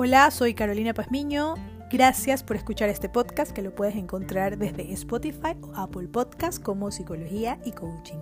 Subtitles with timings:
[0.00, 1.56] Hola, soy Carolina Pazmiño.
[1.90, 6.92] Gracias por escuchar este podcast que lo puedes encontrar desde Spotify o Apple Podcast como
[6.92, 8.20] Psicología y Coaching.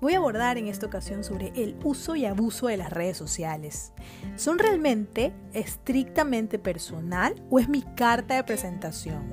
[0.00, 3.92] Voy a abordar en esta ocasión sobre el uso y abuso de las redes sociales.
[4.36, 9.30] ¿Son realmente estrictamente personal o es mi carta de presentación?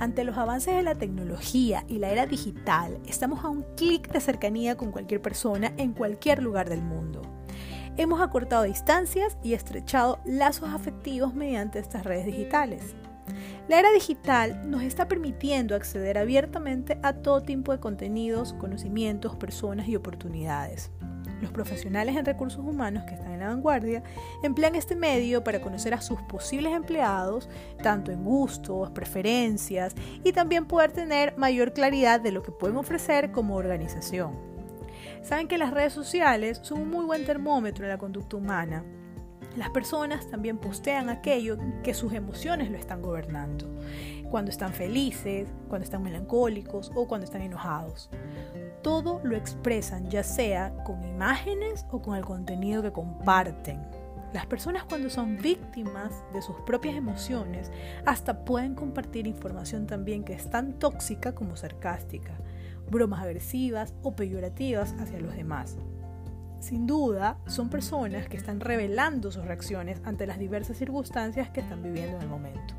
[0.00, 4.18] Ante los avances de la tecnología y la era digital, estamos a un clic de
[4.18, 7.37] cercanía con cualquier persona en cualquier lugar del mundo
[7.98, 12.94] hemos acortado distancias y estrechado lazos afectivos mediante estas redes digitales.
[13.68, 19.88] La era digital nos está permitiendo acceder abiertamente a todo tipo de contenidos, conocimientos, personas
[19.88, 20.90] y oportunidades.
[21.42, 24.02] Los profesionales en recursos humanos que están en la vanguardia
[24.42, 27.48] emplean este medio para conocer a sus posibles empleados,
[27.82, 33.30] tanto en gustos, preferencias y también poder tener mayor claridad de lo que pueden ofrecer
[33.30, 34.57] como organización.
[35.22, 38.84] Saben que las redes sociales son un muy buen termómetro de la conducta humana.
[39.56, 43.66] Las personas también postean aquello que sus emociones lo están gobernando,
[44.30, 48.08] cuando están felices, cuando están melancólicos o cuando están enojados.
[48.82, 53.80] Todo lo expresan ya sea con imágenes o con el contenido que comparten.
[54.32, 57.72] Las personas cuando son víctimas de sus propias emociones
[58.04, 62.38] hasta pueden compartir información también que es tan tóxica como sarcástica
[62.90, 65.76] bromas agresivas o peyorativas hacia los demás.
[66.60, 71.82] Sin duda, son personas que están revelando sus reacciones ante las diversas circunstancias que están
[71.82, 72.74] viviendo en el momento.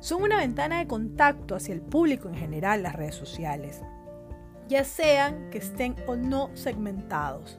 [0.00, 3.80] Son una ventana de contacto hacia el público en general las redes sociales,
[4.68, 7.58] ya sean que estén o no segmentados.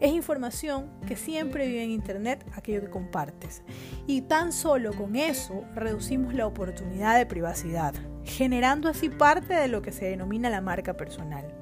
[0.00, 3.62] Es información que siempre vive en Internet aquello que compartes.
[4.06, 7.92] Y tan solo con eso reducimos la oportunidad de privacidad,
[8.24, 11.54] generando así parte de lo que se denomina la marca personal.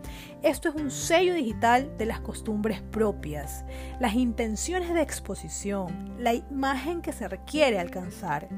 [0.42, 3.64] Esto es un sello digital de las costumbres propias,
[3.98, 8.48] las intenciones de exposición, la imagen que se requiere alcanzar.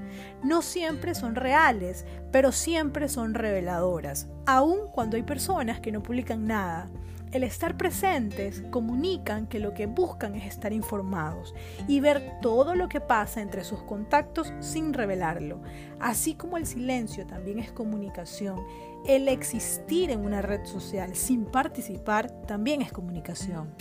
[0.45, 6.45] No siempre son reales, pero siempre son reveladoras, aun cuando hay personas que no publican
[6.45, 6.91] nada.
[7.33, 11.55] El estar presentes comunican que lo que buscan es estar informados
[11.87, 15.61] y ver todo lo que pasa entre sus contactos sin revelarlo.
[16.01, 18.59] Así como el silencio también es comunicación,
[19.07, 23.77] el existir en una red social sin participar también es comunicación.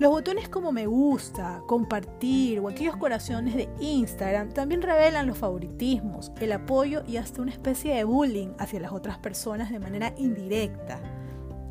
[0.00, 6.32] Los botones como me gusta, compartir o aquellos corazones de Instagram también revelan los favoritismos,
[6.40, 11.13] el apoyo y hasta una especie de bullying hacia las otras personas de manera indirecta.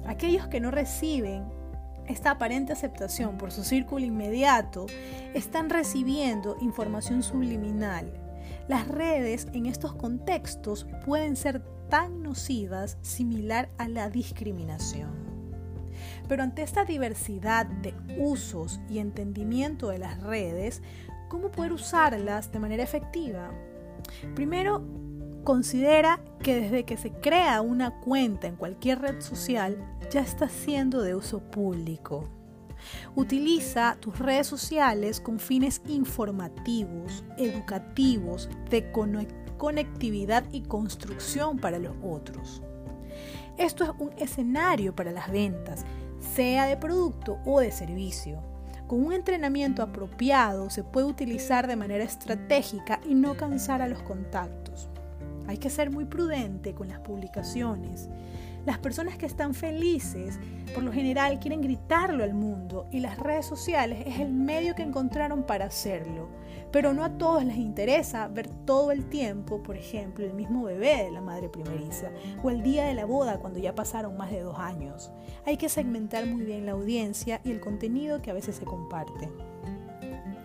[0.06, 1.46] Aquellos que no reciben
[2.08, 4.88] esta aparente aceptación por su círculo inmediato
[5.34, 8.12] están recibiendo información subliminal.
[8.68, 15.12] Las redes en estos contextos pueden ser tan nocivas similar a la discriminación.
[16.28, 20.82] Pero ante esta diversidad de usos y entendimiento de las redes,
[21.30, 23.52] ¿cómo poder usarlas de manera efectiva?
[24.36, 24.84] Primero,
[25.44, 29.78] Considera que desde que se crea una cuenta en cualquier red social
[30.10, 32.30] ya está siendo de uso público.
[33.16, 38.92] Utiliza tus redes sociales con fines informativos, educativos, de
[39.58, 42.62] conectividad y construcción para los otros.
[43.58, 45.86] Esto es un escenario para las ventas,
[46.34, 48.42] sea de producto o de servicio.
[48.88, 54.02] Con un entrenamiento apropiado se puede utilizar de manera estratégica y no cansar a los
[54.04, 54.90] contactos.
[55.48, 58.10] Hay que ser muy prudente con las publicaciones.
[58.66, 60.40] Las personas que están felices,
[60.74, 64.84] por lo general, quieren gritarlo al mundo y las redes sociales es el medio que
[64.84, 66.30] encontraron para hacerlo.
[66.72, 71.04] Pero no a todos les interesa ver todo el tiempo, por ejemplo, el mismo bebé
[71.04, 72.10] de la madre primeriza
[72.42, 75.12] o el día de la boda cuando ya pasaron más de dos años.
[75.46, 79.30] Hay que segmentar muy bien la audiencia y el contenido que a veces se comparte.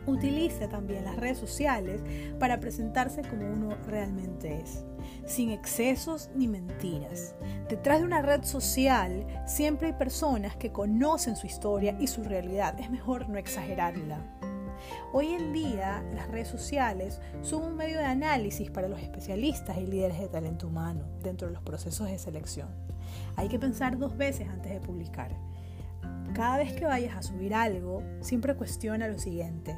[0.09, 2.03] Utiliza también las redes sociales
[2.39, 4.87] para presentarse como uno realmente es,
[5.27, 7.35] sin excesos ni mentiras.
[7.69, 12.81] Detrás de una red social siempre hay personas que conocen su historia y su realidad.
[12.81, 14.25] Es mejor no exagerarla.
[15.13, 19.87] Hoy en día las redes sociales son un medio de análisis para los especialistas y
[19.87, 22.69] líderes de talento humano dentro de los procesos de selección.
[23.37, 25.37] Hay que pensar dos veces antes de publicar.
[26.39, 29.77] Cada vez que vayas a subir algo, siempre cuestiona lo siguiente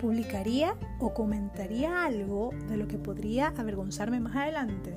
[0.00, 4.96] publicaría o comentaría algo de lo que podría avergonzarme más adelante.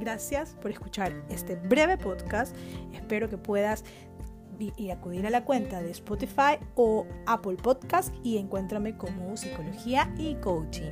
[0.00, 2.56] Gracias por escuchar este breve podcast.
[2.92, 3.84] Espero que puedas
[4.58, 10.34] y acudir a la cuenta de Spotify o Apple Podcast y encuéntrame como Psicología y
[10.36, 10.90] Coaching.